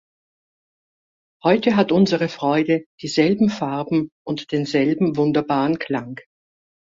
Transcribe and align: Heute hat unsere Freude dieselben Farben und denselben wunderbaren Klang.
Heute 1.43 1.75
hat 1.75 1.91
unsere 1.91 2.27
Freude 2.27 2.85
dieselben 3.03 3.51
Farben 3.51 4.09
und 4.25 4.51
denselben 4.51 5.15
wunderbaren 5.15 5.77
Klang. 5.77 6.17